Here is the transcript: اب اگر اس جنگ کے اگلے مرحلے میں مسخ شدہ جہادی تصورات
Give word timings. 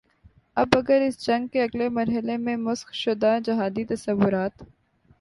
اب 0.57 0.77
اگر 0.77 1.01
اس 1.07 1.17
جنگ 1.25 1.47
کے 1.47 1.61
اگلے 1.63 1.89
مرحلے 1.97 2.37
میں 2.45 2.55
مسخ 2.57 2.93
شدہ 2.93 3.37
جہادی 3.45 3.85
تصورات 3.85 4.63